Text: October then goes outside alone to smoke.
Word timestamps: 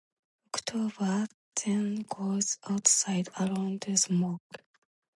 October 0.55 1.27
then 1.63 1.97
goes 2.09 2.57
outside 2.67 3.29
alone 3.37 3.77
to 3.77 3.95
smoke. 3.95 4.63